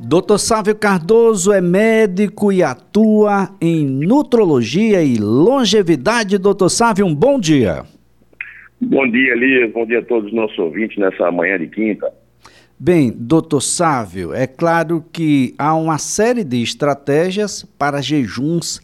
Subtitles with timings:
[0.00, 0.38] Dr.
[0.38, 6.38] Sávio Cardoso é médico e atua em nutrologia e longevidade.
[6.38, 6.68] Dr.
[6.68, 7.82] Sávio, um bom dia.
[8.80, 9.72] Bom dia, Elias.
[9.72, 12.12] Bom dia a todos os nossos ouvintes nessa manhã de quinta.
[12.78, 18.80] Bem, doutor Sávio, é claro que há uma série de estratégias para jejuns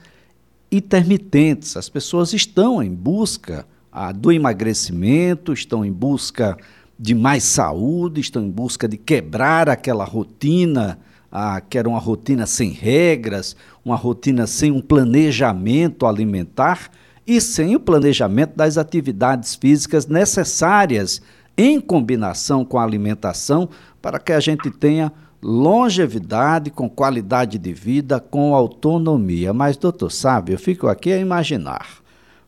[0.71, 1.77] intermitentes.
[1.77, 6.57] As pessoas estão em busca ah, do emagrecimento, estão em busca
[6.99, 10.99] de mais saúde, estão em busca de quebrar aquela rotina,
[11.31, 16.91] ah, que era uma rotina sem regras, uma rotina sem um planejamento alimentar
[17.27, 21.21] e sem o planejamento das atividades físicas necessárias
[21.57, 23.69] em combinação com a alimentação
[24.01, 29.53] para que a gente tenha longevidade, com qualidade de vida, com autonomia.
[29.53, 31.87] Mas, doutor, sabe, eu fico aqui a imaginar.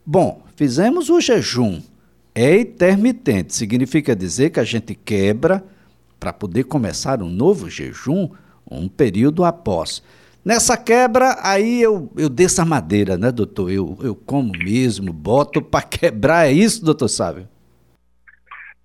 [0.05, 1.81] Bom, fizemos o jejum.
[2.39, 5.65] É intermitente, significa dizer que a gente quebra
[6.21, 8.29] para poder começar um novo jejum
[8.71, 10.03] um período após.
[10.45, 13.71] Nessa quebra, aí eu, eu desço a madeira, né, doutor?
[13.71, 16.47] Eu, eu como mesmo, boto para quebrar.
[16.47, 17.49] É isso, doutor Sábio?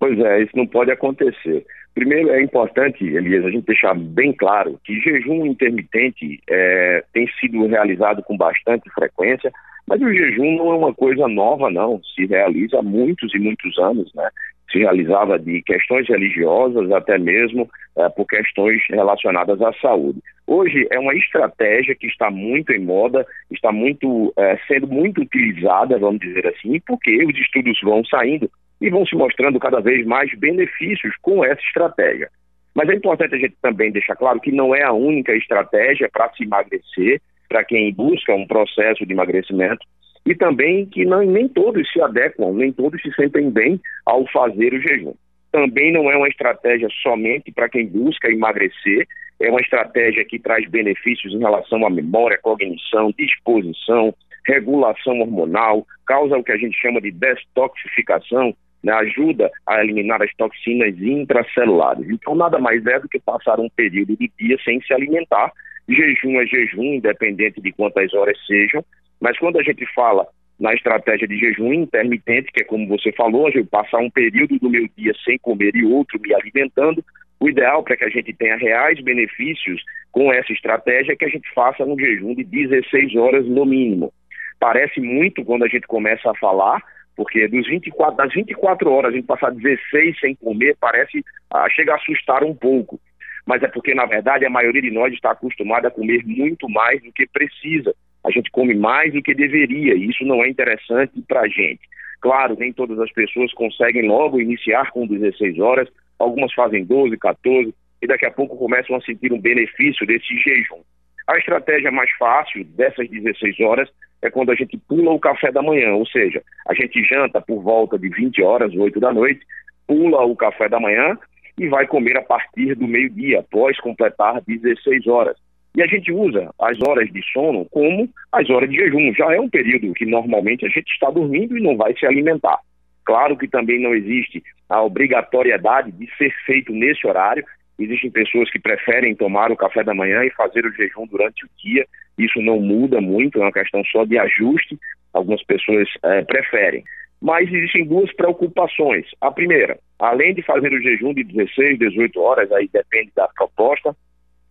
[0.00, 1.66] Pois é, isso não pode acontecer.
[1.94, 7.66] Primeiro, é importante, Elias, a gente deixar bem claro que jejum intermitente é, tem sido
[7.66, 9.52] realizado com bastante frequência,
[9.86, 12.00] mas o jejum não é uma coisa nova, não.
[12.14, 14.26] Se realiza há muitos e muitos anos, né?
[14.70, 17.68] Se realizava de questões religiosas, até mesmo
[17.98, 20.18] é, por questões relacionadas à saúde.
[20.46, 25.98] Hoje é uma estratégia que está muito em moda, está muito é, sendo muito utilizada,
[25.98, 28.50] vamos dizer assim, porque os estudos vão saindo
[28.82, 32.28] e vão se mostrando cada vez mais benefícios com essa estratégia.
[32.74, 36.30] Mas é importante a gente também deixar claro que não é a única estratégia para
[36.32, 39.86] se emagrecer, para quem busca um processo de emagrecimento,
[40.26, 44.72] e também que não, nem todos se adequam, nem todos se sentem bem ao fazer
[44.72, 45.14] o jejum.
[45.52, 49.06] Também não é uma estratégia somente para quem busca emagrecer,
[49.38, 54.14] é uma estratégia que traz benefícios em relação à memória, cognição, disposição,
[54.46, 60.32] regulação hormonal, causa o que a gente chama de detoxificação, né, ajuda a eliminar as
[60.34, 62.08] toxinas intracelulares.
[62.08, 65.52] Então, nada mais é do que passar um período de dia sem se alimentar.
[65.88, 68.84] Jejum é jejum, independente de quantas horas sejam,
[69.20, 70.26] mas quando a gente fala
[70.58, 74.70] na estratégia de jejum intermitente, que é como você falou, eu passar um período do
[74.70, 77.04] meu dia sem comer e outro me alimentando,
[77.40, 79.82] o ideal para que a gente tenha reais benefícios
[80.12, 84.12] com essa estratégia é que a gente faça um jejum de 16 horas no mínimo.
[84.60, 86.80] Parece muito quando a gente começa a falar,
[87.16, 91.92] porque dos 24, das 24 horas a gente passar 16 sem comer parece ah, chega
[91.92, 93.00] a assustar um pouco.
[93.46, 97.02] Mas é porque, na verdade, a maioria de nós está acostumada a comer muito mais
[97.02, 97.94] do que precisa.
[98.24, 101.80] A gente come mais do que deveria, e isso não é interessante para a gente.
[102.20, 105.88] Claro, nem todas as pessoas conseguem logo iniciar com 16 horas,
[106.20, 110.82] algumas fazem 12, 14, e daqui a pouco começam a sentir um benefício desse jejum.
[111.26, 113.88] A estratégia mais fácil dessas 16 horas
[114.22, 117.60] é quando a gente pula o café da manhã, ou seja, a gente janta por
[117.60, 119.40] volta de 20 horas, 8 da noite,
[119.86, 121.18] pula o café da manhã
[121.58, 125.36] e vai comer a partir do meio-dia, após completar 16 horas.
[125.76, 129.12] E a gente usa as horas de sono como as horas de jejum.
[129.14, 132.58] Já é um período que normalmente a gente está dormindo e não vai se alimentar.
[133.04, 137.44] Claro que também não existe a obrigatoriedade de ser feito nesse horário.
[137.78, 141.48] Existem pessoas que preferem tomar o café da manhã e fazer o jejum durante o
[141.58, 141.86] dia.
[142.18, 144.78] Isso não muda muito, é uma questão só de ajuste.
[145.12, 146.84] Algumas pessoas é, preferem.
[147.20, 149.06] Mas existem duas preocupações.
[149.20, 153.94] A primeira, além de fazer o jejum de 16, 18 horas, aí depende da proposta,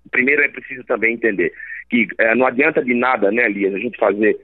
[0.09, 1.53] primeiro é preciso também entender
[1.89, 4.39] que é, não adianta de nada, né, Elias, a gente fazer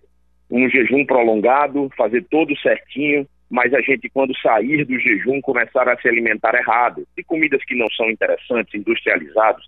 [0.50, 5.98] um jejum prolongado, fazer todo certinho, mas a gente, quando sair do jejum, começar a
[5.98, 9.66] se alimentar errado, de comidas que não são interessantes, industrializados,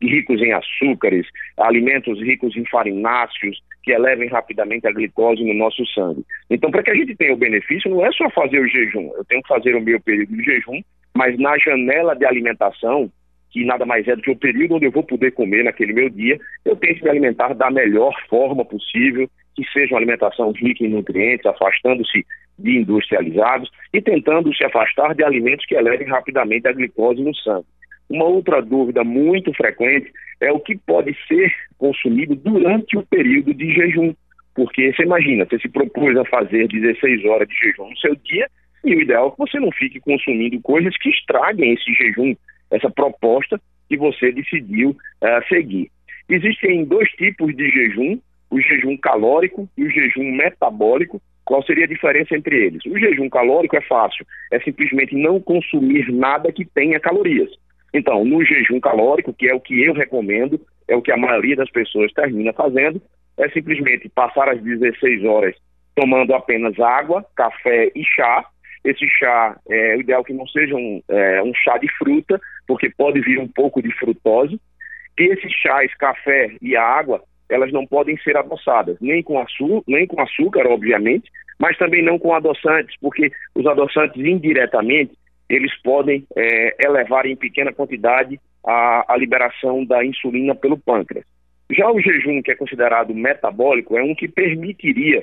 [0.00, 1.26] ricos em açúcares,
[1.56, 6.24] alimentos ricos em farináceos, que elevem rapidamente a glicose no nosso sangue.
[6.50, 9.24] Então, para que a gente tenha o benefício, não é só fazer o jejum, eu
[9.24, 10.80] tenho que fazer o meu período de jejum,
[11.14, 13.10] mas na janela de alimentação,
[13.52, 16.08] que nada mais é do que o período onde eu vou poder comer naquele meu
[16.08, 20.84] dia, eu tenho que me alimentar da melhor forma possível, que seja uma alimentação rica
[20.84, 22.24] em nutrientes, afastando-se
[22.58, 27.66] de industrializados e tentando se afastar de alimentos que elevem rapidamente a glicose no sangue.
[28.08, 30.10] Uma outra dúvida muito frequente
[30.40, 34.14] é o que pode ser consumido durante o período de jejum.
[34.54, 38.46] Porque você imagina, você se propôs a fazer 16 horas de jejum no seu dia,
[38.84, 42.34] e o ideal é que você não fique consumindo coisas que estraguem esse jejum,
[42.72, 45.90] essa proposta que você decidiu uh, seguir.
[46.28, 48.18] Existem dois tipos de jejum,
[48.50, 51.20] o jejum calórico e o jejum metabólico.
[51.44, 52.84] Qual seria a diferença entre eles?
[52.86, 57.50] O jejum calórico é fácil, é simplesmente não consumir nada que tenha calorias.
[57.92, 61.56] Então, no jejum calórico, que é o que eu recomendo, é o que a maioria
[61.56, 63.02] das pessoas termina fazendo,
[63.38, 65.54] é simplesmente passar as 16 horas
[65.94, 68.46] tomando apenas água, café e chá.
[68.84, 72.90] Esse chá é o ideal que não seja um, é, um chá de fruta, porque
[72.90, 74.60] pode vir um pouco de frutose.
[75.18, 80.06] E esses chás, café e água, elas não podem ser adoçadas, nem com, açúcar, nem
[80.06, 85.12] com açúcar, obviamente, mas também não com adoçantes, porque os adoçantes indiretamente
[85.48, 91.26] eles podem é, elevar em pequena quantidade a, a liberação da insulina pelo pâncreas.
[91.70, 95.22] Já o jejum, que é considerado metabólico, é um que permitiria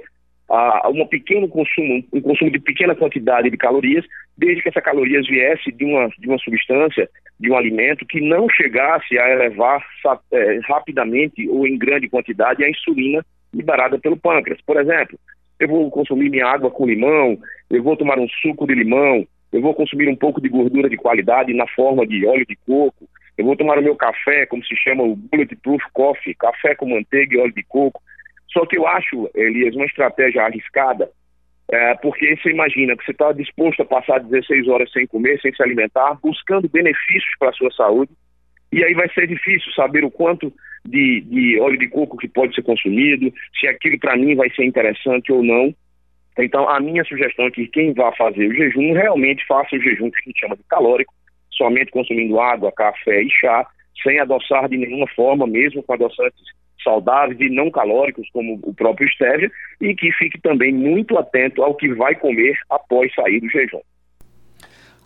[0.49, 4.05] a, um pequeno consumo, um consumo de pequena quantidade de calorias,
[4.37, 7.09] desde que essa calorias viesse de uma, de uma substância,
[7.39, 9.85] de um alimento que não chegasse a elevar
[10.31, 13.23] é, rapidamente ou em grande quantidade a insulina
[13.53, 14.59] liberada pelo pâncreas.
[14.65, 15.19] Por exemplo,
[15.59, 17.37] eu vou consumir minha água com limão,
[17.69, 20.97] eu vou tomar um suco de limão, eu vou consumir um pouco de gordura de
[20.97, 23.07] qualidade na forma de óleo de coco,
[23.37, 27.35] eu vou tomar o meu café, como se chama o Bulletproof Coffee, café com manteiga
[27.35, 28.01] e óleo de coco.
[28.51, 31.09] Só que eu acho, Elias, uma estratégia arriscada,
[31.71, 35.53] é, porque você imagina que você está disposto a passar 16 horas sem comer, sem
[35.53, 38.11] se alimentar, buscando benefícios para a sua saúde,
[38.71, 40.51] e aí vai ser difícil saber o quanto
[40.85, 44.65] de, de óleo de coco que pode ser consumido, se aquilo para mim vai ser
[44.65, 45.73] interessante ou não.
[46.37, 50.09] Então, a minha sugestão é que quem vá fazer o jejum realmente faça o jejum
[50.09, 51.13] que a gente chama de calórico,
[51.51, 53.67] somente consumindo água, café e chá,
[54.01, 56.41] sem adoçar de nenhuma forma, mesmo com adoçantes
[56.83, 61.75] saudáveis e não calóricos, como o próprio stevia, e que fique também muito atento ao
[61.75, 63.81] que vai comer após sair do jejum.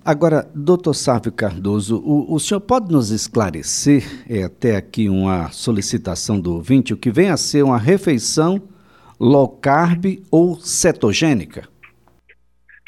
[0.05, 6.41] Agora, doutor Sávio Cardoso, o, o, senhor pode nos esclarecer, é até aqui uma solicitação
[6.41, 8.61] do ouvinte, o que vem a ser uma refeição
[9.17, 11.69] low carb ou cetogênica?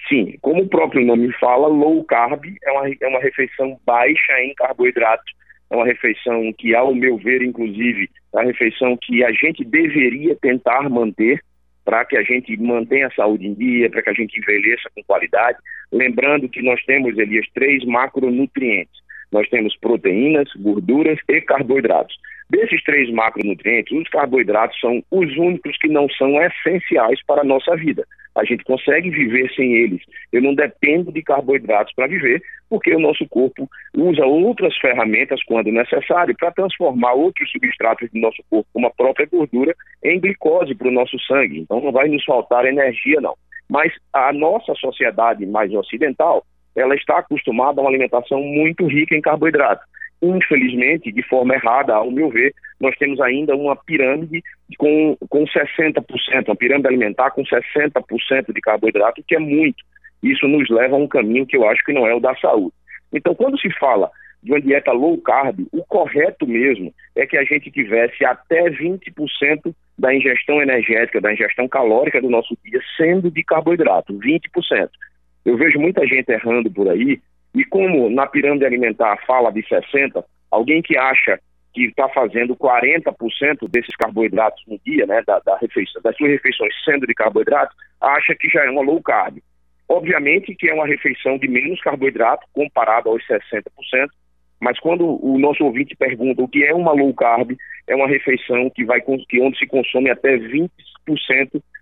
[0.10, 4.54] Sim, como o próprio nome fala, low carb é uma, é uma refeição baixa em
[4.54, 5.34] carboidratos.
[5.70, 10.36] É uma refeição que, ao meu ver, inclusive, é uma refeição que a gente deveria
[10.36, 11.42] tentar manter
[11.84, 15.04] para que a gente mantenha a saúde em dia, para que a gente envelheça com
[15.04, 15.60] qualidade.
[15.92, 19.06] Lembrando que nós temos, Elias, três macronutrientes.
[19.32, 22.16] Nós temos proteínas, gorduras e carboidratos.
[22.50, 27.76] Desses três macronutrientes, os carboidratos são os únicos que não são essenciais para a nossa
[27.76, 28.06] vida.
[28.36, 30.02] A gente consegue viver sem eles.
[30.32, 35.72] Eu não dependo de carboidratos para viver, porque o nosso corpo usa outras ferramentas quando
[35.72, 39.74] necessário para transformar outros substratos do nosso corpo, como a própria gordura,
[40.04, 41.60] em glicose para o nosso sangue.
[41.60, 43.36] Então não vai nos faltar energia, não.
[43.70, 46.44] Mas a nossa sociedade mais ocidental,
[46.76, 49.86] ela está acostumada a uma alimentação muito rica em carboidratos
[50.34, 54.42] infelizmente, de forma errada, ao meu ver, nós temos ainda uma pirâmide
[54.78, 56.04] com, com 60%,
[56.48, 59.84] uma pirâmide alimentar com 60% de carboidrato, que é muito.
[60.24, 62.74] Isso nos leva a um caminho que eu acho que não é o da saúde.
[63.14, 64.10] Então, quando se fala
[64.42, 69.74] de uma dieta low carb, o correto mesmo é que a gente tivesse até 20%
[69.98, 74.90] da ingestão energética, da ingestão calórica do nosso dia sendo de carboidrato, 20%.
[75.46, 77.20] Eu vejo muita gente errando por aí
[77.56, 81.40] e como na pirâmide alimentar fala de 60, alguém que acha
[81.74, 86.74] que está fazendo 40% desses carboidratos no dia, né, da, da, refeição, das suas refeições
[86.84, 89.40] sendo de carboidrato, acha que já é uma low carb.
[89.88, 93.62] Obviamente que é uma refeição de menos carboidrato comparado aos 60%,
[94.60, 97.52] mas quando o nosso ouvinte pergunta o que é uma low carb,
[97.88, 100.70] é uma refeição que vai que onde se consome até 20%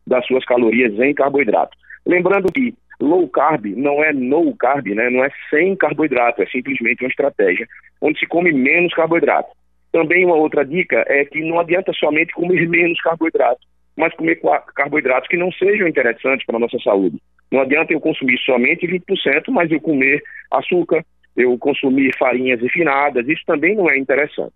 [0.05, 1.77] das suas calorias em carboidrato.
[2.05, 5.09] Lembrando que Low carb não é no carb, né?
[5.09, 7.67] não é sem carboidrato, é simplesmente uma estratégia
[8.01, 9.49] onde se come menos carboidrato.
[9.91, 13.61] Também uma outra dica é que não adianta somente comer menos carboidrato,
[13.95, 14.41] mas comer
[14.75, 17.17] carboidratos que não sejam interessantes para a nossa saúde.
[17.51, 20.21] Não adianta eu consumir somente 20%, mas eu comer
[20.51, 21.05] açúcar,
[21.37, 24.53] eu consumir farinhas refinadas, isso também não é interessante.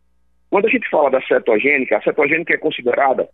[0.50, 3.27] Quando a gente fala da cetogênica, a cetogênica é considerada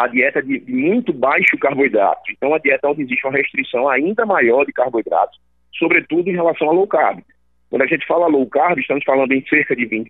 [0.00, 2.22] a dieta de, muito baixo carboidrato.
[2.30, 5.38] Então, a dieta onde existe uma restrição ainda maior de carboidratos,
[5.78, 7.20] sobretudo em relação a low carb.
[7.68, 10.08] Quando a gente fala low carb, estamos falando em cerca de 20%.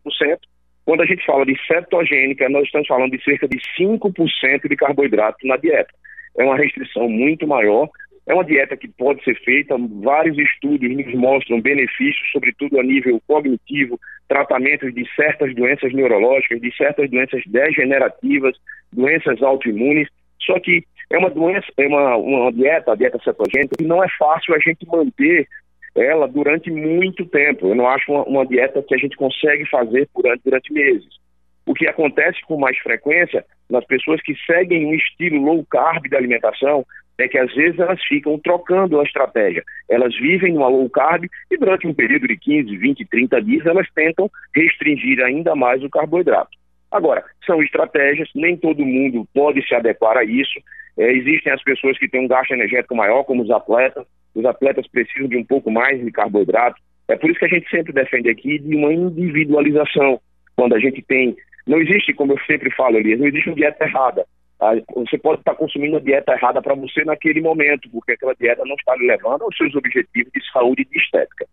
[0.85, 5.45] Quando a gente fala de cetogênica, nós estamos falando de cerca de 5% de carboidrato
[5.45, 5.93] na dieta.
[6.39, 7.89] É uma restrição muito maior.
[8.31, 13.21] É uma dieta que pode ser feita, vários estudos nos mostram benefícios, sobretudo a nível
[13.27, 18.57] cognitivo, tratamentos de certas doenças neurológicas, de certas doenças degenerativas,
[18.93, 20.07] doenças autoimunes.
[20.43, 24.07] Só que é uma doença, é uma, uma dieta, a dieta cetogênica, que não é
[24.17, 25.49] fácil a gente manter
[25.97, 27.67] ela durante muito tempo.
[27.67, 31.19] Eu não acho uma, uma dieta que a gente consegue fazer durante, durante meses.
[31.67, 36.15] O que acontece com mais frequência nas pessoas que seguem um estilo low carb de
[36.15, 36.87] alimentação
[37.21, 39.63] é que às vezes elas ficam trocando a estratégia.
[39.89, 43.87] Elas vivem numa low carb e durante um período de 15, 20, 30 dias elas
[43.95, 46.51] tentam restringir ainda mais o carboidrato.
[46.91, 50.59] Agora, são estratégias, nem todo mundo pode se adequar a isso.
[50.99, 54.05] É, existem as pessoas que têm um gasto energético maior, como os atletas.
[54.35, 56.81] Os atletas precisam de um pouco mais de carboidrato.
[57.09, 60.21] É por isso que a gente sempre defende aqui de uma individualização.
[60.57, 61.37] Quando a gente tem.
[61.67, 64.25] Não existe, como eu sempre falo, Elias, não existe uma dieta errada.
[64.61, 68.63] Ah, você pode estar consumindo a dieta errada para você naquele momento, porque aquela dieta
[68.67, 71.47] não está lhe levando aos seus objetivos de saúde e de estética.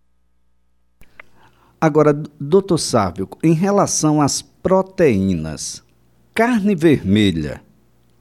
[1.79, 5.85] Agora, doutor Sábio, em relação às proteínas,
[6.33, 7.61] carne vermelha,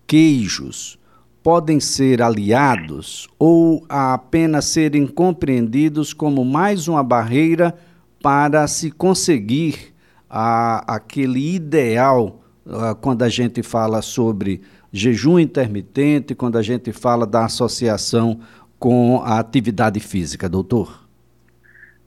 [0.06, 0.98] queijos,
[1.42, 7.74] podem ser aliados ou apenas serem compreendidos como mais uma barreira
[8.22, 9.94] para se conseguir
[10.28, 14.60] a, aquele ideal a, quando a gente fala sobre
[14.96, 18.40] jejum intermitente, quando a gente fala da associação
[18.78, 21.06] com a atividade física, doutor?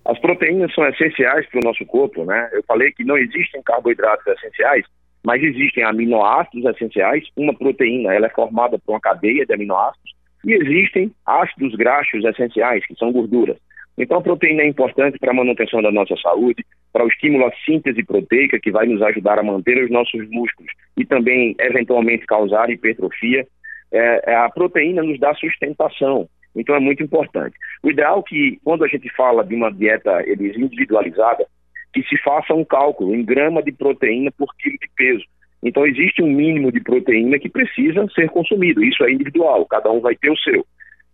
[0.05, 2.49] As proteínas são essenciais para o nosso corpo, né?
[2.53, 4.85] Eu falei que não existem carboidratos essenciais,
[5.23, 7.25] mas existem aminoácidos essenciais.
[7.35, 10.13] Uma proteína, ela é formada por uma cadeia de aminoácidos
[10.45, 13.57] e existem ácidos graxos essenciais, que são gorduras.
[13.99, 17.51] Então a proteína é importante para a manutenção da nossa saúde, para o estímulo à
[17.65, 22.69] síntese proteica, que vai nos ajudar a manter os nossos músculos e também eventualmente causar
[22.69, 23.45] hipertrofia.
[23.91, 27.55] É, a proteína nos dá sustentação, então é muito importante.
[27.83, 31.45] O ideal é que, quando a gente fala de uma dieta eles, individualizada,
[31.93, 35.25] que se faça um cálculo em grama de proteína por quilo de peso.
[35.61, 38.81] Então existe um mínimo de proteína que precisa ser consumido.
[38.81, 40.65] Isso é individual, cada um vai ter o seu.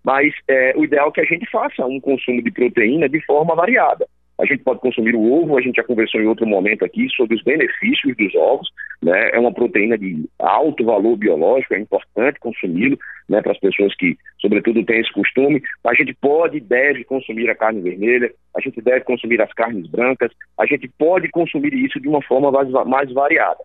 [0.05, 3.55] Mas é, o ideal é que a gente faça um consumo de proteína de forma
[3.55, 4.05] variada.
[4.37, 7.35] A gente pode consumir o ovo, a gente já conversou em outro momento aqui sobre
[7.35, 8.67] os benefícios dos ovos,
[9.01, 9.31] né?
[9.31, 14.17] É uma proteína de alto valor biológico, é importante consumi-lo, né, para as pessoas que,
[14.39, 15.63] sobretudo, têm esse costume.
[15.85, 19.87] A gente pode e deve consumir a carne vermelha, a gente deve consumir as carnes
[19.87, 23.63] brancas, a gente pode consumir isso de uma forma mais, mais variada.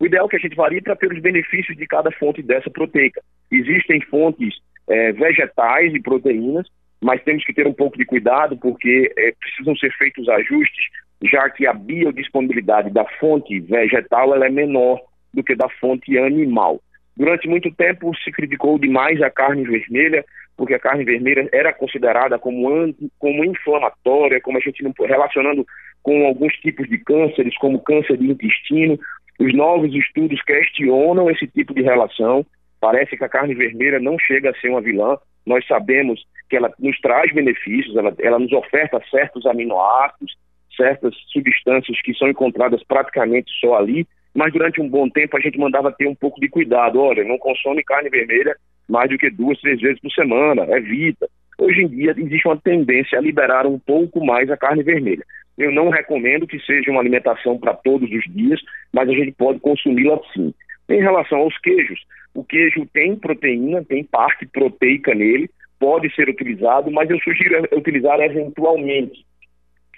[0.00, 2.70] O ideal é que a gente varie para ter os benefícios de cada fonte dessa
[2.70, 3.20] proteica.
[3.52, 4.54] Existem fontes
[4.88, 6.66] é, vegetais e proteínas
[7.02, 10.86] mas temos que ter um pouco de cuidado porque é, precisam ser feitos ajustes,
[11.22, 15.00] já que a biodisponibilidade da fonte vegetal é menor
[15.32, 16.80] do que da fonte animal.
[17.16, 20.24] Durante muito tempo se criticou demais a carne vermelha,
[20.56, 25.66] porque a carne vermelha era considerada como, como inflamatória, como a gente não relacionando
[26.02, 28.98] com alguns tipos de cânceres, como câncer de intestino.
[29.38, 32.44] Os novos estudos questionam esse tipo de relação.
[32.80, 35.16] Parece que a carne vermelha não chega a ser uma vilã.
[35.46, 40.36] Nós sabemos que ela nos traz benefícios, ela, ela nos oferta certos aminoácidos,
[40.76, 45.58] certas substâncias que são encontradas praticamente só ali, mas durante um bom tempo a gente
[45.58, 47.00] mandava ter um pouco de cuidado.
[47.00, 48.56] Olha, não consome carne vermelha
[48.88, 51.28] mais do que duas, três vezes por semana, evita.
[51.58, 55.24] Hoje em dia existe uma tendência a liberar um pouco mais a carne vermelha.
[55.56, 58.60] Eu não recomendo que seja uma alimentação para todos os dias,
[58.92, 60.52] mas a gente pode consumi-la sim.
[60.88, 62.00] Em relação aos queijos,
[62.34, 68.20] o queijo tem proteína, tem parte proteica nele, pode ser utilizado, mas eu sugiro utilizar
[68.20, 69.24] eventualmente.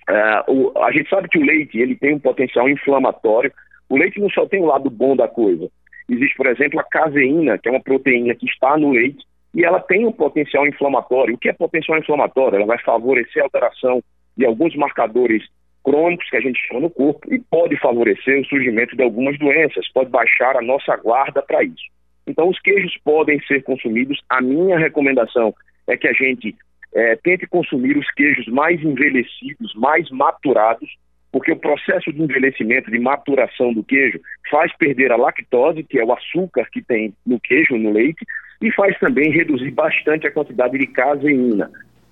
[0.08, 3.52] Uh, o, a gente sabe que o leite ele tem um potencial inflamatório.
[3.88, 5.68] O leite não só tem o lado bom da coisa.
[6.08, 9.22] Existe, por exemplo, a caseína, que é uma proteína que está no leite,
[9.54, 11.34] e ela tem um potencial inflamatório.
[11.34, 12.56] O que é potencial inflamatório?
[12.56, 14.02] Ela vai favorecer a alteração
[14.36, 15.44] de alguns marcadores
[15.88, 19.90] crônicos que a gente chama no corpo e pode favorecer o surgimento de algumas doenças,
[19.94, 21.88] pode baixar a nossa guarda para isso.
[22.26, 24.20] Então, os queijos podem ser consumidos.
[24.28, 25.54] A minha recomendação
[25.86, 26.54] é que a gente
[26.94, 30.90] é, tente consumir os queijos mais envelhecidos, mais maturados,
[31.32, 36.04] porque o processo de envelhecimento, de maturação do queijo, faz perder a lactose, que é
[36.04, 38.26] o açúcar que tem no queijo, no leite,
[38.60, 41.70] e faz também reduzir bastante a quantidade de caseína.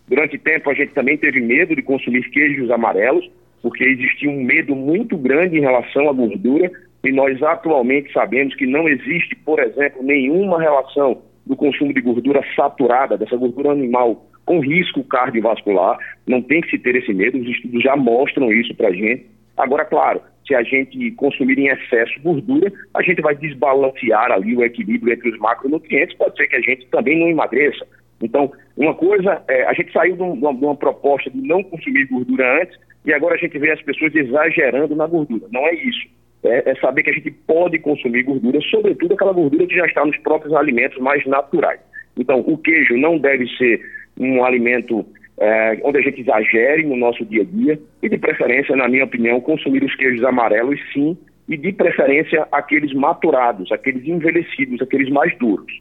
[0.08, 3.28] Durante tempo, a gente também teve medo de consumir queijos amarelos,
[3.62, 6.70] porque existia um medo muito grande em relação à gordura,
[7.04, 12.42] e nós atualmente sabemos que não existe, por exemplo, nenhuma relação do consumo de gordura
[12.56, 15.98] saturada, dessa gordura animal, com risco cardiovascular.
[16.26, 19.26] Não tem que se ter esse medo, os estudos já mostram isso para a gente.
[19.56, 24.64] Agora, claro, se a gente consumir em excesso gordura, a gente vai desbalancear ali o
[24.64, 27.86] equilíbrio entre os macronutrientes, pode ser que a gente também não emagreça.
[28.22, 32.06] Então, uma coisa, é, a gente saiu de uma, de uma, proposta de não consumir
[32.06, 35.46] gordura antes e agora a gente vê as pessoas exagerando na gordura.
[35.50, 36.06] Não é isso
[36.46, 40.04] é, é, saber que a gente pode consumir gordura, sobretudo aquela gordura que já está
[40.04, 41.80] nos próprios alimentos mais naturais.
[42.16, 43.80] Então, o queijo não deve ser
[44.18, 45.04] um alimento
[45.38, 49.04] é, onde a gente exagere no nosso dia a dia e, de preferência, na minha
[49.04, 51.16] opinião, consumir os queijos amarelos, sim,
[51.48, 55.80] e de preferência aqueles maturados, aqueles envelhecidos, aqueles mais duros.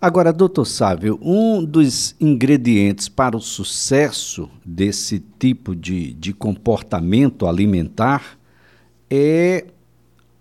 [0.00, 8.38] Agora, doutor Sávio, um dos ingredientes para o sucesso desse tipo de, de comportamento alimentar
[9.10, 9.66] é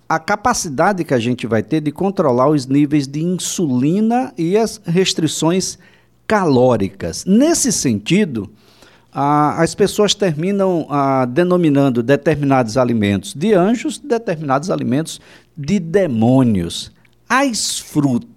[0.10, 4.81] a capacidade que a gente vai ter de controlar os níveis de insulina e as
[4.83, 5.79] restrições
[6.27, 7.24] calóricas.
[7.25, 8.50] Nesse sentido,
[9.12, 10.88] as pessoas terminam
[11.29, 15.22] denominando determinados alimentos de anjos, determinados alimentos
[15.57, 16.91] de demônios.
[17.29, 18.33] As frutas,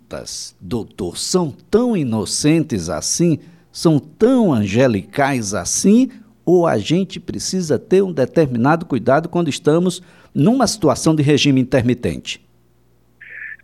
[0.60, 3.38] doutor, são tão inocentes assim?
[3.72, 6.10] São tão angelicais assim?
[6.44, 10.02] Ou a gente precisa ter um determinado cuidado quando estamos
[10.34, 12.40] numa situação de regime intermitente?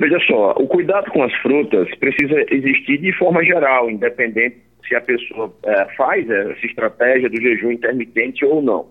[0.00, 4.56] Veja só, o cuidado com as frutas precisa existir de forma geral, independente
[4.86, 8.86] se a pessoa é, faz essa estratégia do jejum intermitente ou não.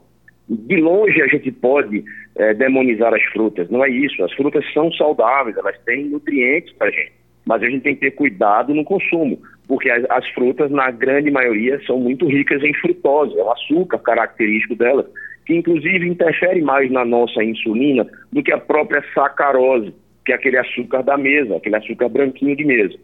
[0.47, 2.03] De longe a gente pode
[2.37, 4.23] é, demonizar as frutas, não é isso.
[4.23, 7.13] As frutas são saudáveis, elas têm nutrientes para a gente,
[7.45, 11.31] mas a gente tem que ter cuidado no consumo, porque as, as, frutas, na grande
[11.31, 15.05] maioria, são muito ricas em frutose, é o açúcar característico delas,
[15.45, 19.93] que inclusive interfere mais na nossa insulina do que a própria sacarose,
[20.25, 22.95] que é aquele açúcar da mesa, aquele açúcar branquinho de mesa.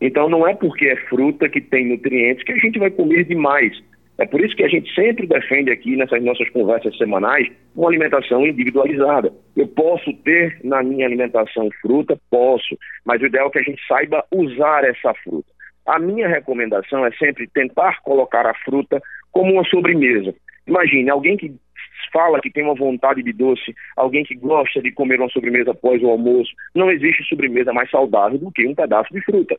[0.00, 3.82] Então não é porque é fruta que tem nutrientes que a gente vai comer demais.
[4.18, 8.46] É por isso que a gente sempre defende aqui nessas nossas conversas semanais uma alimentação
[8.46, 9.32] individualizada.
[9.54, 12.18] Eu posso ter na minha alimentação fruta?
[12.30, 15.48] Posso, mas o ideal é que a gente saiba usar essa fruta.
[15.86, 20.34] A minha recomendação é sempre tentar colocar a fruta como uma sobremesa.
[20.66, 21.54] Imagine alguém que
[22.12, 26.02] fala que tem uma vontade de doce, alguém que gosta de comer uma sobremesa após
[26.02, 26.50] o almoço.
[26.74, 29.56] Não existe sobremesa mais saudável do que um pedaço de fruta.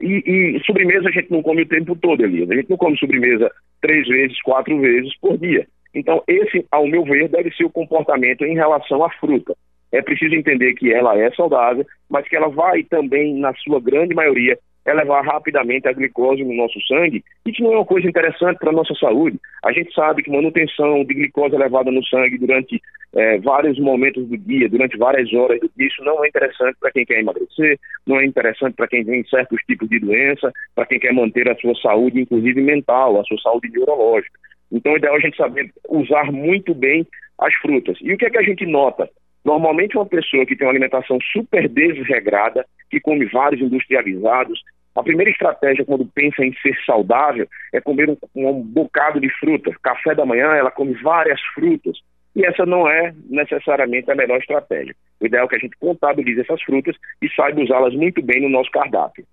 [0.00, 0.22] E,
[0.56, 2.50] e, sobremesa a gente não come o tempo todo, Elias.
[2.50, 5.66] A gente não come sobremesa três vezes, quatro vezes por dia.
[5.94, 9.54] Então, esse, ao meu ver, deve ser o comportamento em relação à fruta.
[9.92, 14.14] É preciso entender que ela é saudável, mas que ela vai também, na sua grande
[14.14, 18.70] maioria, elevar rapidamente a glicose no nosso sangue, que não é uma coisa interessante para
[18.70, 19.38] a nossa saúde.
[19.64, 22.80] A gente sabe que manutenção de glicose elevada no sangue durante
[23.14, 27.20] é, vários momentos do dia, durante várias horas isso não é interessante para quem quer
[27.20, 31.48] emagrecer, não é interessante para quem tem certos tipos de doença, para quem quer manter
[31.48, 34.38] a sua saúde, inclusive mental, a sua saúde neurológica.
[34.70, 37.06] Então, é ideal a gente saber usar muito bem
[37.38, 37.98] as frutas.
[38.00, 39.08] E o que é que a gente nota?
[39.44, 44.60] Normalmente, uma pessoa que tem uma alimentação super desregrada, que come vários industrializados,
[44.94, 49.70] a primeira estratégia quando pensa em ser saudável é comer um, um bocado de fruta.
[49.82, 51.98] Café da manhã, ela come várias frutas.
[52.34, 54.94] E essa não é necessariamente a melhor estratégia.
[55.20, 58.48] O ideal é que a gente contabilize essas frutas e saiba usá-las muito bem no
[58.48, 59.24] nosso cardápio.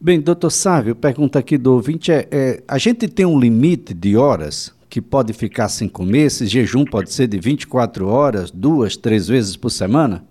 [0.00, 4.16] Bem, doutor Sávio, pergunta aqui do ouvinte é, é, a gente tem um limite de
[4.16, 6.26] horas que pode ficar sem comer?
[6.26, 10.24] Esse jejum pode ser de 24 horas, duas, três vezes por semana?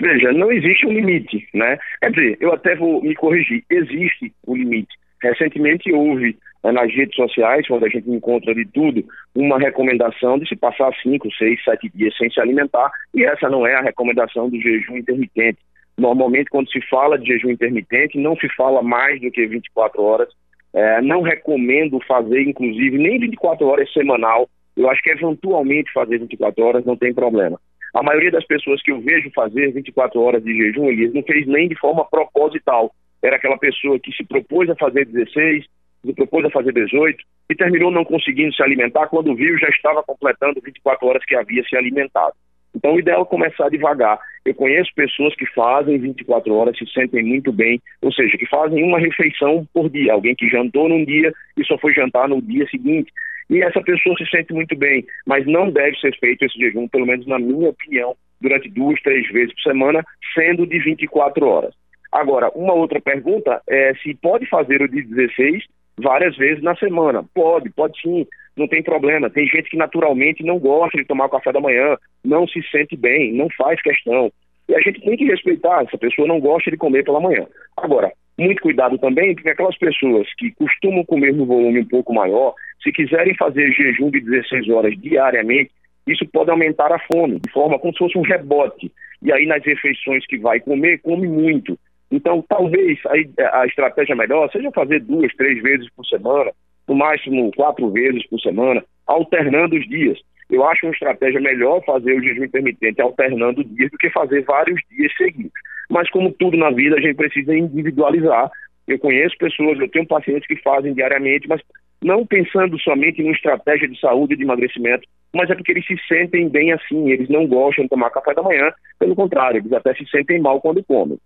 [0.00, 1.78] Veja, não existe um limite, né?
[2.00, 4.98] Quer dizer, eu até vou me corrigir, existe um limite.
[5.22, 10.48] Recentemente houve né, nas redes sociais, onde a gente encontra de tudo, uma recomendação de
[10.48, 14.48] se passar 5, 6, 7 dias sem se alimentar, e essa não é a recomendação
[14.48, 15.58] do jejum intermitente.
[15.98, 20.28] Normalmente, quando se fala de jejum intermitente, não se fala mais do que 24 horas.
[20.72, 24.48] É, não recomendo fazer, inclusive, nem 24 horas semanal.
[24.76, 27.58] Eu acho que eventualmente fazer 24 horas não tem problema.
[27.92, 31.46] A maioria das pessoas que eu vejo fazer 24 horas de jejum, eles não fez
[31.46, 32.92] nem de forma proposital.
[33.20, 35.64] Era aquela pessoa que se propôs a fazer 16,
[36.04, 39.08] se propôs a fazer 18 e terminou não conseguindo se alimentar.
[39.08, 42.34] Quando viu, já estava completando 24 horas que havia se alimentado.
[42.74, 44.18] Então, o ideal é começar devagar.
[44.44, 48.82] Eu conheço pessoas que fazem 24 horas, se sentem muito bem, ou seja, que fazem
[48.82, 50.12] uma refeição por dia.
[50.12, 53.12] Alguém que jantou num dia e só foi jantar no dia seguinte
[53.50, 57.04] e essa pessoa se sente muito bem, mas não deve ser feito esse jejum, pelo
[57.04, 61.74] menos na minha opinião, durante duas, três vezes por semana, sendo de 24 horas.
[62.12, 65.64] Agora, uma outra pergunta é se pode fazer o de 16
[65.98, 67.24] várias vezes na semana.
[67.34, 68.24] Pode, pode sim,
[68.60, 69.30] não tem problema.
[69.30, 73.32] Tem gente que naturalmente não gosta de tomar café da manhã, não se sente bem,
[73.32, 74.30] não faz questão.
[74.68, 77.46] E a gente tem que respeitar, essa pessoa não gosta de comer pela manhã.
[77.76, 82.54] Agora, muito cuidado também, porque aquelas pessoas que costumam comer no volume um pouco maior,
[82.82, 85.70] se quiserem fazer jejum de 16 horas diariamente,
[86.06, 88.90] isso pode aumentar a fome, de forma como se fosse um rebote.
[89.22, 91.78] E aí, nas refeições que vai comer, come muito.
[92.10, 96.50] Então, talvez a, a estratégia melhor seja fazer duas, três vezes por semana,
[96.88, 100.18] no máximo quatro vezes por semana, alternando os dias.
[100.50, 104.80] Eu acho uma estratégia melhor fazer o jejum intermitente alternando dias do que fazer vários
[104.90, 105.52] dias seguidos.
[105.88, 108.50] Mas, como tudo na vida, a gente precisa individualizar.
[108.86, 111.60] Eu conheço pessoas, eu tenho pacientes que fazem diariamente, mas
[112.02, 115.96] não pensando somente em estratégia de saúde e de emagrecimento, mas é porque eles se
[116.08, 119.94] sentem bem assim, eles não gostam de tomar café da manhã, pelo contrário, eles até
[119.94, 121.18] se sentem mal quando comem.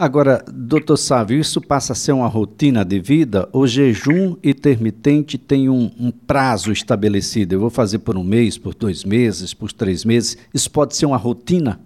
[0.00, 3.48] Agora, doutor Sávio, isso passa a ser uma rotina de vida?
[3.52, 7.56] O jejum intermitente tem um, um, prazo estabelecido?
[7.56, 10.36] Eu vou fazer por um mês, por dois meses, por três meses.
[10.54, 11.80] Isso pode ser uma rotina?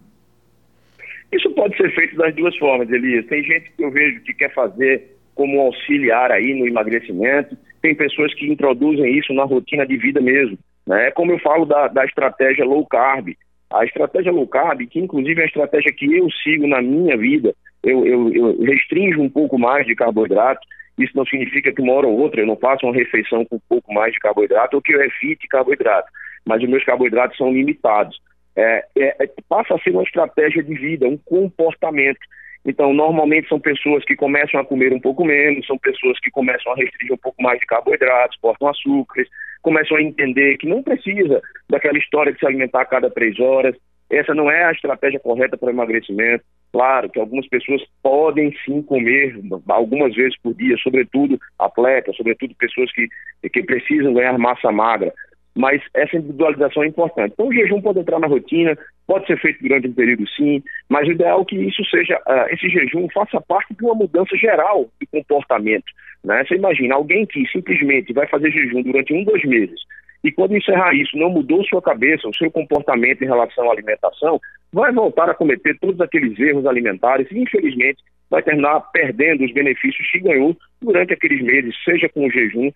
[1.33, 3.25] Isso pode ser feito das duas formas, Elias.
[3.29, 7.57] Tem gente que eu vejo que quer fazer como auxiliar aí no emagrecimento.
[7.81, 10.59] Tem pessoas que introduzem isso na rotina de vida mesmo.
[10.87, 11.07] Né?
[11.07, 13.31] É como eu falo da, da estratégia low carb.
[13.73, 17.55] A estratégia low carb, que inclusive é a estratégia que eu sigo na minha vida,
[17.83, 20.61] eu, eu, eu restringo um pouco mais de carboidrato.
[20.99, 23.63] Isso não significa que uma hora ou outra eu não faça uma refeição com um
[23.69, 26.09] pouco mais de carboidrato ou que eu evite carboidrato,
[26.45, 28.21] mas os meus carboidratos são limitados.
[28.55, 32.21] É, é, é, passa a ser uma estratégia de vida, um comportamento.
[32.65, 36.73] Então, normalmente são pessoas que começam a comer um pouco menos, são pessoas que começam
[36.73, 39.29] a restringir um pouco mais de carboidratos, cortam açúcares,
[39.63, 43.75] começam a entender que não precisa daquela história de se alimentar a cada três horas.
[44.13, 46.45] Essa não é a estratégia correta para o emagrecimento.
[46.71, 52.93] Claro que algumas pessoas podem sim comer algumas vezes por dia, sobretudo atletas, sobretudo pessoas
[52.93, 53.09] que,
[53.49, 55.15] que precisam ganhar massa magra.
[55.55, 57.33] Mas essa individualização é importante.
[57.33, 61.09] Então, o jejum pode entrar na rotina, pode ser feito durante um período sim, mas
[61.09, 64.91] o ideal é que isso seja, uh, esse jejum faça parte de uma mudança geral
[65.01, 65.85] de comportamento.
[66.25, 66.45] Né?
[66.45, 69.81] Você imagina alguém que simplesmente vai fazer jejum durante um, dois meses,
[70.25, 74.41] e quando encerrar isso, não mudou sua cabeça, o seu comportamento em relação à alimentação,
[74.73, 80.11] vai voltar a cometer todos aqueles erros alimentares e, infelizmente, vai terminar perdendo os benefícios
[80.11, 82.71] que ganhou durante aqueles meses, seja com o jejum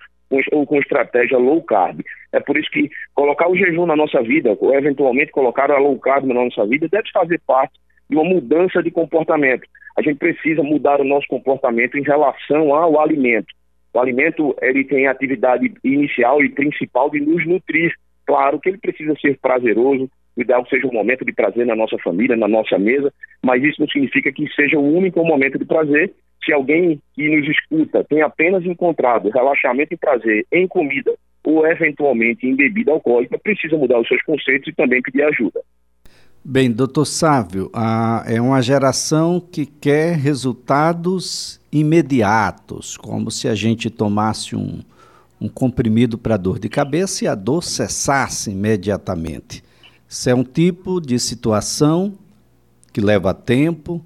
[0.52, 2.00] ou com estratégia low carb.
[2.32, 5.98] É por isso que colocar o jejum na nossa vida, ou eventualmente colocar a low
[5.98, 7.78] carb na nossa vida, deve fazer parte
[8.10, 9.66] de uma mudança de comportamento.
[9.96, 13.46] A gente precisa mudar o nosso comportamento em relação ao alimento.
[13.96, 17.94] O alimento ele tem a atividade inicial e principal de nos nutrir.
[18.26, 21.96] Claro que ele precisa ser prazeroso, o ideal seja um momento de prazer na nossa
[22.04, 23.10] família, na nossa mesa,
[23.42, 26.12] mas isso não significa que seja o único momento de prazer.
[26.44, 32.46] Se alguém que nos escuta tem apenas encontrado relaxamento e prazer em comida ou eventualmente
[32.46, 35.62] em bebida alcoólica, precisa mudar os seus conceitos e também pedir ajuda.
[36.44, 43.90] Bem, doutor Sávio, a, é uma geração que quer resultados imediatos, como se a gente
[43.90, 44.80] tomasse um,
[45.40, 49.62] um comprimido para dor de cabeça e a dor cessasse imediatamente.
[50.08, 52.14] Isso é um tipo de situação
[52.92, 54.04] que leva tempo,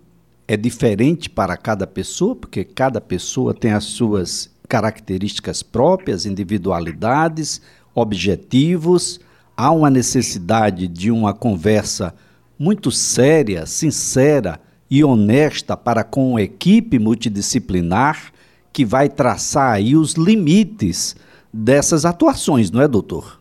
[0.49, 7.61] é diferente para cada pessoa, porque cada pessoa tem as suas características próprias, individualidades,
[7.95, 9.21] objetivos.
[9.57, 12.15] Há uma necessidade de uma conversa
[12.59, 18.33] muito séria, sincera e honesta para com a equipe multidisciplinar
[18.73, 21.15] que vai traçar aí os limites
[21.53, 23.41] dessas atuações, não é, doutor?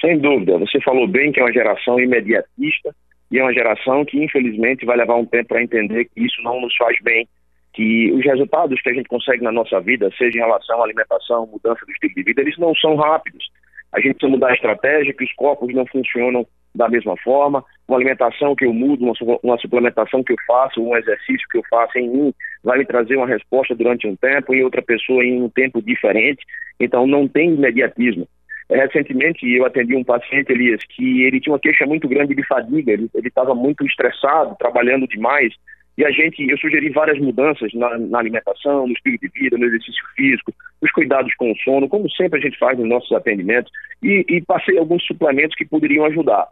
[0.00, 0.58] Sem dúvida.
[0.58, 2.94] Você falou bem que é uma geração imediatista
[3.30, 6.60] e é uma geração que, infelizmente, vai levar um tempo para entender que isso não
[6.60, 7.28] nos faz bem,
[7.74, 11.46] que os resultados que a gente consegue na nossa vida, seja em relação à alimentação,
[11.46, 13.44] mudança do estilo de vida, eles não são rápidos.
[13.92, 16.46] A gente precisa mudar a estratégia, que os corpos não funcionam
[16.78, 20.96] da mesma forma, uma alimentação que eu mudo, uma, uma, suplementação que eu faço, um
[20.96, 24.62] exercício que eu faço em mim, vai me trazer uma resposta durante um tempo, em
[24.62, 26.46] outra pessoa em um tempo diferente.
[26.78, 28.28] Então não tem imediatismo.
[28.70, 32.92] Recentemente eu atendi um paciente, Elias, que ele tinha uma queixa muito grande de fadiga,
[32.92, 35.52] ele estava muito estressado, trabalhando demais,
[35.98, 39.64] e a gente, eu sugeri várias mudanças na, na, alimentação, no estilo de vida, no
[39.64, 43.72] exercício físico, nos cuidados com o sono, como sempre a gente faz nos nossos atendimentos,
[44.00, 46.46] e, e passei alguns suplementos que poderiam ajudar.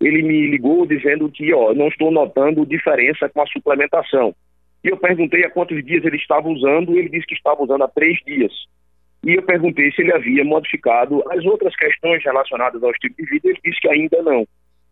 [0.00, 4.34] Ele me ligou dizendo que, ó, não estou notando diferença com a suplementação.
[4.84, 7.88] E eu perguntei a quantos dias ele estava usando, ele disse que estava usando há
[7.88, 8.52] três dias.
[9.26, 13.48] E eu perguntei se ele havia modificado as outras questões relacionadas ao estilo de vida,
[13.48, 14.46] ele disse que ainda não.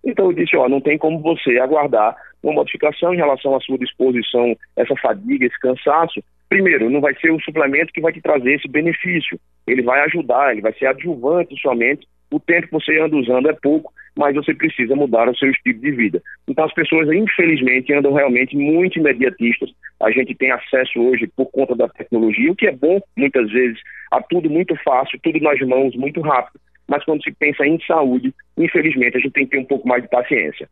[0.05, 3.79] Então eu disse, ó, não tem como você aguardar uma modificação em relação à sua
[3.79, 6.23] disposição, essa fadiga, esse cansaço.
[6.49, 9.38] Primeiro, não vai ser o suplemento que vai te trazer esse benefício.
[9.66, 12.07] Ele vai ajudar, ele vai ser adjuvante somente.
[12.30, 15.80] O tempo que você anda usando é pouco, mas você precisa mudar o seu estilo
[15.80, 16.22] de vida.
[16.48, 19.70] Então as pessoas, infelizmente, andam realmente muito imediatistas.
[20.00, 23.78] A gente tem acesso hoje, por conta da tecnologia, o que é bom, muitas vezes,
[24.10, 28.32] a tudo muito fácil, tudo nas mãos, muito rápido mas quando se pensa em saúde,
[28.56, 30.68] infelizmente a gente tem que ter um pouco mais de paciência.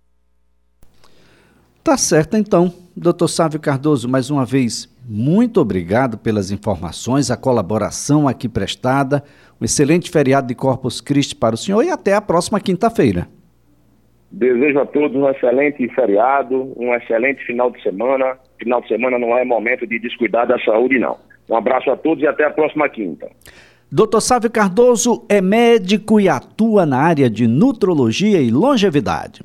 [1.82, 2.72] Tá certo então.
[2.96, 9.22] Doutor Sávio Cardoso, mais uma vez, muito obrigado pelas informações, a colaboração aqui prestada.
[9.60, 13.28] Um excelente feriado de Corpus Christi para o senhor e até a próxima quinta-feira.
[14.30, 18.38] Desejo a todos um excelente feriado, um excelente final de semana.
[18.58, 21.18] Final de semana não é momento de descuidar da saúde, não.
[21.48, 23.28] Um abraço a todos e até a próxima quinta.
[23.92, 24.20] Dr.
[24.20, 29.42] Sávio Cardoso é médico e atua na área de nutrologia e longevidade.